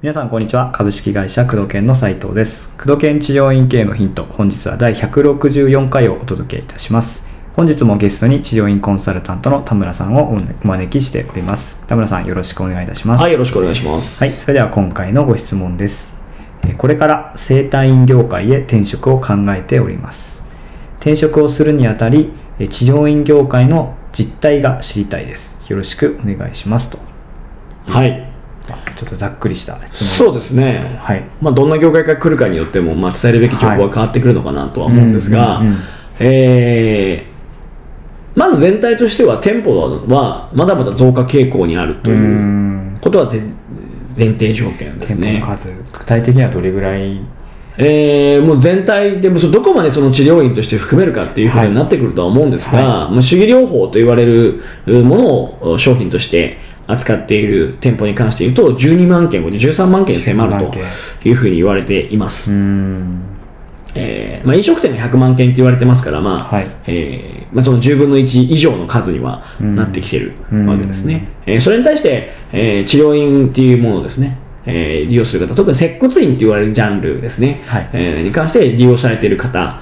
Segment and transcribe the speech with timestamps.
[0.00, 14.22] 皆さんこんにちは株式会社工藤研の斉藤です工藤研治療院系のヒント本日は第164回をお届けいたします本日もゲストに治療院コンサルタントの田村さんをお招きしております田村さんよろしくお願いいたしますはい、よろしくお願いします。
[14.22, 16.12] はい、それでは今回のご質問です。
[16.64, 20.42] えーこれから整体院業界へ転職を考えております。
[20.96, 25.58] 転職をするにあたり、えー治療院業界の実態が知りたいです。
[25.68, 26.98] よろしくお願いしますと。
[27.86, 28.32] はい。
[28.70, 30.98] あちょっとざっくりしたそうですね。
[31.00, 31.24] はい。
[31.40, 35.62] まあ、どんな業界から来るかによっても、まあ、伝えるべき情報は変わってくるのかなとは思うんですが
[36.18, 37.38] えー
[38.38, 39.76] まず全体としては店舗
[40.08, 43.40] はまだまだ増加傾向にあるというんことは前
[44.16, 45.42] 前提条件ですね
[45.98, 47.20] 具体的にはどれぐらい
[47.80, 60.82] えーもう全体でもそどこまでその治療院として含めるかっていうふうになってくるとは思うんですが、はまあ主義療法と言われるうものを商品として扱っている店舗に関して言うと12万件13万件に迫る12万件
[61.22, 62.52] というふうに言われています。
[63.94, 66.66] えーまあ、飲食店が100万件って言われてますから、まあはい。
[66.86, 69.76] えーまあ、その10分の1以上の数にはうん。
[69.76, 70.66] なってきてるうん。
[70.66, 74.36] わけですね、えーそれに対して、えー治療院っていうものをですね、
[74.68, 77.90] えー利用する方特に接骨院って言われるジャンルですね、はい。
[77.92, 79.80] えーに関して利用されている方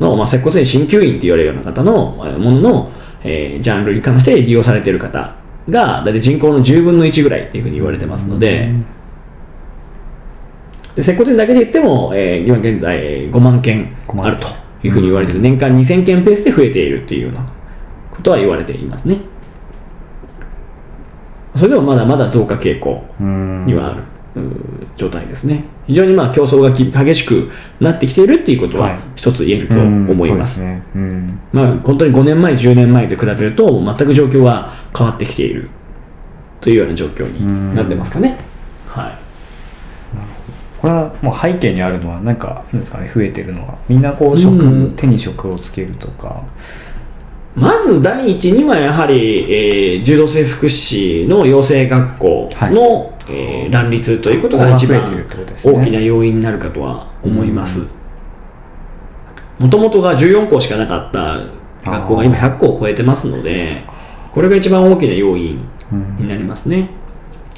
[0.00, 5.34] の、まあ、接骨院鍼灸院って言われるような方のえーものの、えージャンルに関して利用されている方
[5.68, 8.72] が大体人口の10分の1ぐらいっていうふうに言われてますので、
[10.94, 14.46] で接骨院だけで言っても、えー今現在えー5万件5万あると
[14.82, 17.46] いうふうに言われてて、年間2000件ペースで増えているというような
[18.10, 19.18] ことは言われていますね。
[21.56, 23.04] それでもまだまだ増加傾向
[23.66, 24.02] にはある、
[24.96, 25.64] 状態ですね。
[25.86, 30.62] 非常にまあ競争がき激しくなってきているっていうことははい一つ言えると思います。
[30.62, 30.82] うんそうですね。
[30.94, 31.40] うん。
[31.52, 35.70] まあ本当に5年前、10年前と比べると全く状況は変わってきている
[36.60, 38.38] というような状況になってますかね。
[38.86, 39.26] はい。
[40.80, 46.42] これはもう背景にあるのは何かなんですかね増えてるのはみんなこう職、うん手に職をつけるとか
[47.56, 55.00] まず第一にはやはり、えー柔道整復師の養成学校の、えー乱立ということが一番
[55.64, 57.88] 大きな要因になるかとは思います。
[59.58, 63.84] もともとが14校しかなかった学校が今100校を超えてますので、
[64.32, 65.66] これが一番大きな要因
[66.18, 66.90] になりますね。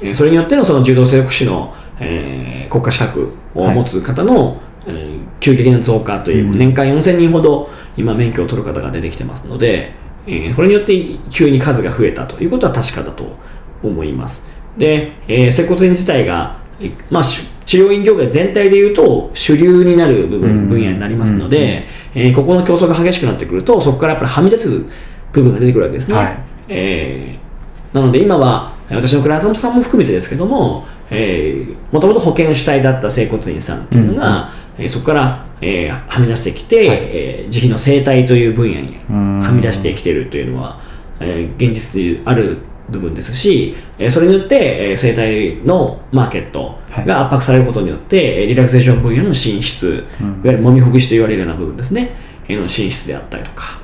[0.01, 9.93] えーそれによってのその柔道整復師の、えー国家資格を持つ方の、えー急激な増加という、うん年間4000人ほど今免許を取る方が出てきてますので、
[10.27, 10.93] えーこれによって
[11.29, 13.35] 急に数が増えたということは確かだと
[13.83, 14.45] 思います。
[14.77, 21.85] で、えー接骨院自体が、えーまあ、し治療院業界全体でいうと主流になる部分,、うん分野になりますので、
[22.15, 24.89] えーここの競争が激しくなってくるとそこからやっぱりはみ出つ
[25.31, 26.15] 部分が出てくるわけですね。
[26.15, 26.37] はい
[26.69, 27.49] えー
[27.93, 36.97] なので今は私のクライアントさんも含めてですけども、えー、もともと保険主体だった整骨院さんっていうのが、えーそこから、えーはみ出してきて、はい。
[37.01, 39.39] えー自費の生態という分野にうん。
[39.41, 40.79] はみ出してきているというのは、
[41.19, 50.27] えー現実にある部分ですし、えーそれによって、えー生態のマーケットが圧迫されることによって、えーリラクゼーション分野の進出、うん。
[50.27, 52.15] いわゆるもみほぐしと言われるような部分ですね、
[52.47, 53.79] えーの進出であったりとか、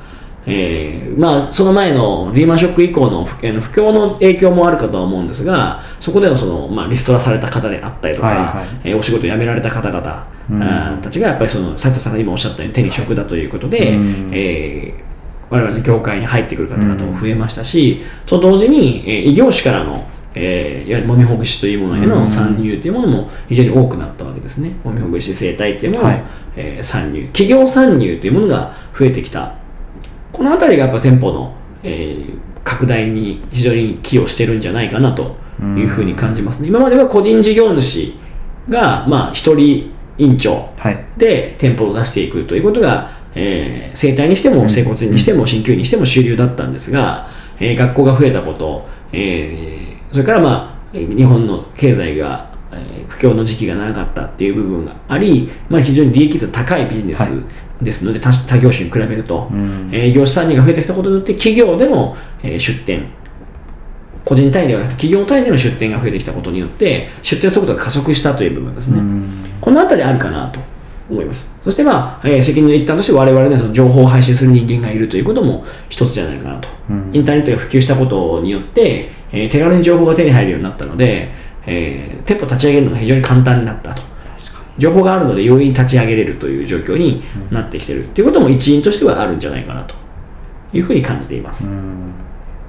[0.48, 8.68] えーまあ、その前のリーマンショック以降の不,、えー不況の影響もあるかとは思うんですが、そこでのその、まあ、リストラされた方であったりとか、はいはい。
[8.84, 10.54] えーお仕事を辞められた方々、う
[10.98, 11.02] ん。
[11.02, 14.30] たちがやっぱりその斉藤さんが今おっしゃったように手に職だということで、うん。
[14.32, 15.06] えー
[15.48, 24.72] 我々の業界に入ってくる方々も増えましたし、と同時に、えー異業種からの、えーいわゆるもみほぐしというものへの参入というものも非常に多くなったわけですね。
[24.84, 26.24] もみほぐし生態というものの、はい。
[26.56, 29.54] えー参入、企業参入というものが増えてきた。
[30.36, 31.54] このあたりがやっぱ店舗の、
[31.84, 35.36] えー拡大に非常に寄与してるんじゃないかなと
[35.78, 36.68] いうふうに感じますね。
[36.68, 38.12] 今までは個人事業主
[38.68, 41.06] が、まあ、一人院長はい。
[41.16, 44.70] で店舗を出していくということが、えー、整体にしてもうん。
[44.72, 47.30] 整骨院にしても鍼灸院にしても主流だったんですが、
[47.60, 57.32] えー学校が増えたこと、えーそれから、まあ、日本の経済が、えー不況の時期が長かったっていう部分があり、まあ、非常に利益率が高いビジネスはい。
[57.84, 59.90] ですので、他他業種に比べると、うん。
[59.92, 63.06] えー業者参入が増えてきたことによって企業での、えー出店。
[64.24, 69.30] 個人単位ではなくて企業単位での出店が増えてきたことによって出店速度が加速したという部分ですね、うん。
[69.62, 70.60] このあたりあるかなと
[71.12, 71.48] 思います。
[71.62, 76.68] そして、まあ、えー責任の一端として我々ね、その情報を配信する人間がいるということも一つじゃないかなと。
[76.90, 77.12] うん。
[77.14, 81.30] インターネットが普及したことによって、えー手軽に情報が手に入るようになったので、
[81.68, 84.02] えー店舗立ち上げるのが非常に簡単になったと。
[84.78, 89.96] 情報があるので容易に立ち上げれるという状況になってきてるということも一因としてはあるんじゃないかなと。
[90.74, 91.66] いうふうに感じています。
[91.66, 92.12] うん。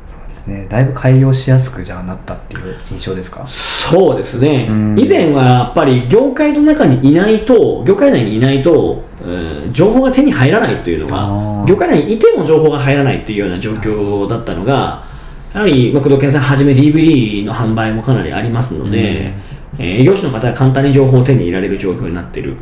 [0.06, 0.66] そうですね。
[0.68, 3.44] だいぶ開業しやすくじゃあなったっていう印象ですか？
[3.48, 4.68] そうですね。
[4.70, 4.96] うん。
[4.96, 9.28] 以前はやっぱり業界の中にいないと、業界内にいないと、う
[9.68, 15.02] ん情報が手に入らないというのが、業界内にいても情報が入らないというような状況だったのが、
[15.56, 22.56] やはり、まあ、工藤健さんはじめ DVD の販売もかなりありますので、えー営業士の方が簡単に情報を手に入れられる状況になっている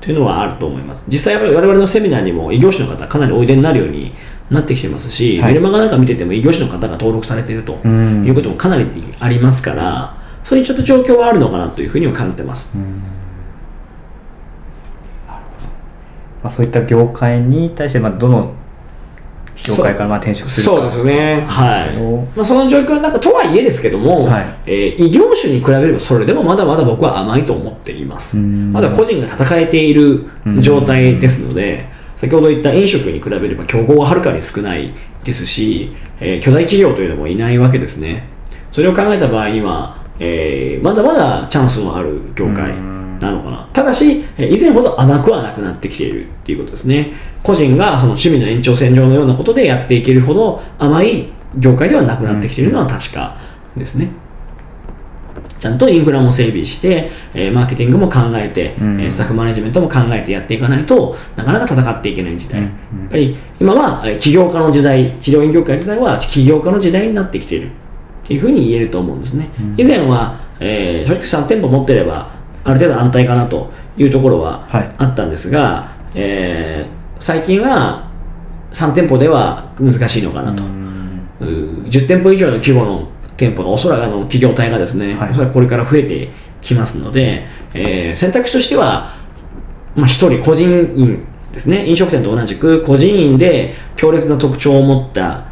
[0.00, 1.04] というのはあると思います。
[1.08, 4.12] 実際我々のセミナーにも異業種の方かなりおいでになるように
[4.50, 8.86] なってきてますし、はいメルマガなんか見てても異業種の方が登録されているとうんいうこともかなり
[9.18, 12.70] ありますから、そういうちょっと状況はあるのかなというふうには感じてます。
[12.72, 13.02] うん
[16.42, 18.54] まあ、そういった業界に対してまあどの
[19.64, 20.72] 業界からまあ転職するか。
[20.72, 21.96] そうですね、はい。
[22.36, 24.46] まあ、その状況の中とはいえですけども、はい。
[24.66, 28.38] えー異業種に比べればそれでもまだまだ僕は甘いと思っています。
[28.38, 28.72] うん。
[28.72, 30.24] まだ個人が戦えている
[30.60, 31.86] 状態ですので、
[32.16, 34.92] 先ほど言った飲食に比べれば競合ははるかに少ない
[35.24, 38.28] ですし、えー巨大企業というのもいないわけですね。
[38.72, 42.72] それを考えた場合には、えーまだまだチャンスのある業界
[43.26, 43.68] なのかな？
[43.72, 47.12] ただし、えー以前ほど甘くはなくなってきているっていうことですね。
[47.42, 51.28] 個人がその趣味の延長線上のようなことでやっていけるほど甘い
[51.58, 53.36] 業界ではなくなってきているのは確か
[53.76, 54.08] ですね。
[55.58, 62.70] ちゃんとインフラも整備して、えーマーケティングも考えて、うんえースタッフマネジメントも考えてやっていかないとなかなか戦っていけない時代、うんや
[63.06, 67.70] っぱり今はえー起業家の時代治療院業界自体は起業家の時代になってきているっ
[68.26, 72.39] ていうふうに言えると思うんですね、うん以前は、えー正直3店舗持ってれば
[72.70, 74.94] ある程度安泰かなというところははい。
[74.98, 78.08] あったんですが、えー最近は
[78.72, 81.28] 3店舗では難しいのかなと、うん。
[81.40, 85.30] うー10店舗以上の規模の店舗がおそらくあの企業体がですね、はい。
[85.30, 86.30] おそらくこれから増えて
[86.62, 87.44] きますので、
[87.74, 89.14] えー選択肢としては、
[89.94, 91.84] まあ、1人個人員ですね。
[91.86, 95.44] 飲食店と同じく個人員で強烈な特徴を持った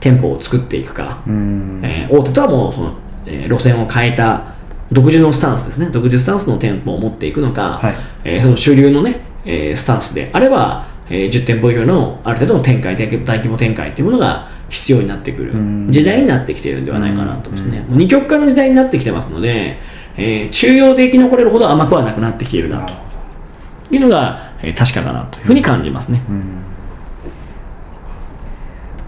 [0.00, 1.80] 店舗を作っていくか、うん。
[1.84, 2.94] えー大手とはもうその、
[3.26, 4.53] えー路線を変えた
[4.92, 5.88] 独自のスタンスですね。
[5.90, 7.94] 独自スタンスの店舗を持っていくのか、はい。
[8.24, 15.52] えーその主流のね、えースタンスであれば、えー10店舗以上のある程度の展開大規大規模展開というものが必要になってくる。
[15.52, 15.86] うん。
[15.90, 19.78] 時代になってきているんではないかなと思いますね、二極化の時代になってきてますので、
[20.16, 22.92] えー中庸で生き残れるほど甘くはなくなってきているなと。
[23.90, 26.56] いうのが、えー確かだなというふうに感じますね、うん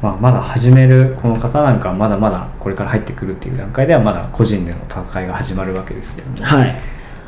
[0.03, 6.81] まあ、まだ始めるこの方なんかはまだまだこれから入ってくるっていう段階ではまだ個人での戦いが始まるわけですけども、はい。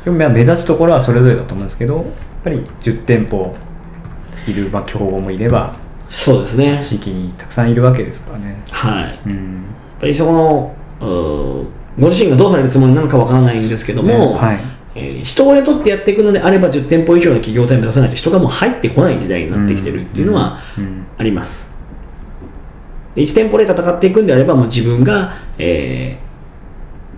[0.05, 2.05] でもまあ目立つところはそれぞれだと思うんですけどやっ
[2.43, 3.55] ぱり10店舗
[4.47, 5.75] いる、まあ、競合もいれば
[6.09, 6.81] そうですね。
[6.83, 8.63] 地域にたくさんいるわけですからね。
[8.71, 9.19] はい。
[9.27, 9.53] うん。
[9.55, 11.67] やっぱりそのうー
[11.99, 14.59] ご自身がどうされるつもりなのかわからないんですけども、はい。
[14.95, 21.05] えー人を雇ってやっていくのであれば10店舗以上の企業体を目指さないと人がもう入ってこない時代になってきてるっていうのはうん。
[21.17, 21.78] あります、で
[23.19, 26.29] 1店舗で戦っていくんであればもう自分が、えー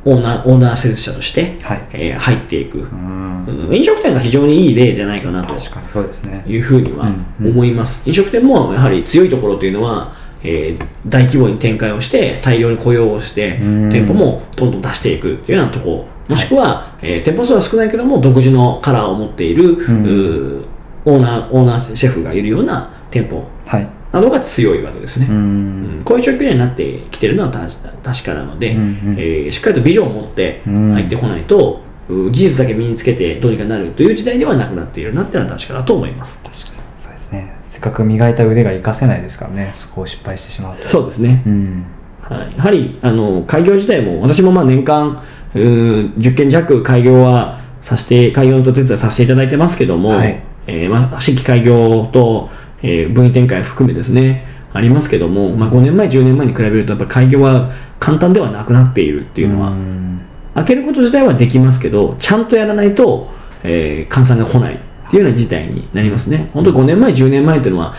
[0.03, 1.81] オーナーオーナー施術者として、はい。
[1.94, 3.45] えー入っていく、うん。
[3.68, 3.75] うん。
[3.75, 6.44] 飲食店が非常にいい例じゃないかなと確かにそうですね。
[6.48, 7.06] いうふうには
[7.39, 7.45] うん。
[7.45, 7.51] うん。
[7.51, 13.89] 思います、飲食店もやはり強いところというのは、えー大規模に展開をして大量に雇用をしてうん。
[13.89, 19.75] 店舗もどんどん出していくというようなところもしくは、えー店舗数は少ないけども独自のカラーを持っている、ん。
[19.75, 20.65] うー
[21.06, 23.88] オーナーオーナーシェフがいるような店舗はい。
[24.12, 26.00] などが強いわけですね、ううん。
[26.02, 36.44] んこういう状況になってきてるのは確確かなので、うんうんえーしっかりとビジョンを持って入ってこないと、う技術だけ身につけてどうにかなるという時代ではなくなっているなっていうのは確かだと思います。
[36.44, 36.65] 確かに。
[36.98, 37.56] そうですね。
[37.70, 40.82] せっかく磨いた腕が活かせないですからね、そこを失敗してしまうと。
[40.82, 41.86] そうですね、うん。
[42.22, 50.44] はい、やはりあの開業自体も私もまあ年間うー10件弱開業はさせて開業のお手伝いさせていただいてますけども、はい。
[50.68, 52.50] えーまあ、新規開業と、
[52.83, 60.21] えー分位展開含めですねありますけども、まあ、5年前10年前に比べるとやっぱり開業は簡単ではなくなっているっていうのは、ん。
[60.55, 63.29] 開けること自体はできますけどちゃんとやらないと、
[63.63, 66.50] えー換算が来ないっていうような事態になりますね。
[66.53, 67.93] 本当5年前10年前っていうのは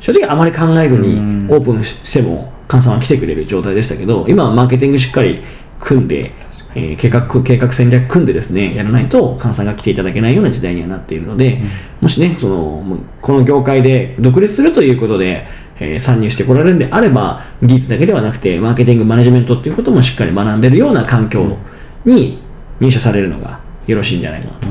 [0.00, 1.48] 正直あまり考えずにうん。
[1.50, 5.42] オープンしても換算は来てくれる状態でしたけど今はマーケティングしっかり
[5.80, 6.32] 組んで、
[6.74, 11.62] えー計画計画戦略組んでですねやらないと換算が来ていただけないような時代にはなっているので、
[12.00, 15.46] もしねそのこの業界で独立するということで、
[15.78, 21.56] えー参入してこられるんであれば技術だけではなくてマーケティングマネジメントっていうこともしっかり学んでるような環境
[22.04, 22.42] に
[22.80, 24.68] 入社されるのがよろしいんじゃないかなと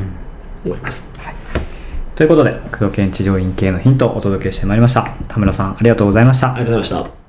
[0.65, 1.13] 思います、
[2.15, 5.15] ということで、工藤県治療院系のヒントをお届けしてまいりました。
[5.27, 6.53] 田村さん、ありがとうございました。
[6.53, 7.22] ありがとうございました